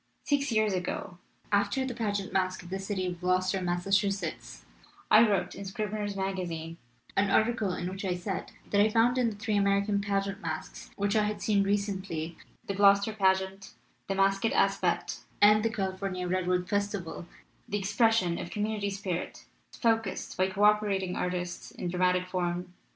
"Six 0.23 0.51
years 0.51 0.73
ago, 0.73 1.19
after 1.51 1.85
the 1.85 1.93
pageant 1.93 2.33
masque 2.33 2.63
of 2.63 2.71
the 2.71 2.79
city 2.79 3.05
of 3.05 3.21
Gloucester, 3.21 3.61
Massachusetts, 3.61 4.65
I 5.11 5.21
wrote, 5.21 5.53
in 5.53 5.63
Scribner's 5.63 6.15
Magazine, 6.15 6.77
an 7.15 7.29
article 7.29 7.71
in 7.73 7.87
which 7.87 8.03
I 8.03 8.15
said 8.15 8.51
that 8.71 8.81
I 8.81 8.89
found 8.89 9.19
in 9.19 9.29
the 9.29 9.35
three 9.35 9.55
American 9.55 10.01
pageant 10.01 10.41
masques 10.41 10.89
which 10.95 11.15
I 11.15 11.25
had 11.25 11.39
seen 11.39 11.61
recently, 11.61 12.35
the 12.65 12.73
Gloucester 12.73 13.13
Pageant, 13.13 13.75
the 14.07 14.15
Masque 14.15 14.45
at 14.45 14.53
Aspet, 14.53 15.19
and 15.39 15.61
the 15.63 15.69
California 15.69 16.27
Redwood 16.27 16.67
Festival, 16.67 17.27
the 17.69 17.77
expression 17.77 18.39
of 18.39 18.49
community 18.49 18.89
spirit 18.89 19.45
focused 19.71 20.35
by 20.35 20.47
co 20.47 20.63
operating 20.63 21.15
artists 21.15 21.69
in 21.69 21.89
dramatic 21.89 22.25
form. 22.25 22.73